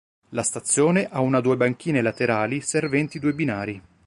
[0.29, 3.81] La stazione ha una due banchine laterali serventi due binari.